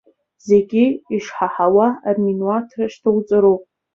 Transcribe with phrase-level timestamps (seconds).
[0.47, 3.63] Зегьы ишҳаҳауа аминауаҭра шьҭоуҵароуп.